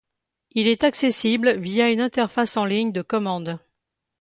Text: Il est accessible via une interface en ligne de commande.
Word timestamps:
Il 0.49 0.67
est 0.67 0.83
accessible 0.83 1.59
via 1.59 1.91
une 1.91 2.01
interface 2.01 2.57
en 2.57 2.65
ligne 2.65 2.91
de 2.91 3.03
commande. 3.03 3.59